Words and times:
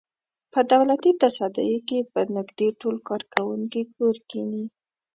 په 0.53 0.59
دولتي 0.71 1.11
تصدیو 1.23 1.79
کې 1.87 1.99
به 2.11 2.21
نږدې 2.37 2.69
ټول 2.81 2.95
کارکوونکي 3.09 3.81
کور 3.95 4.15
کېني. 4.29 4.65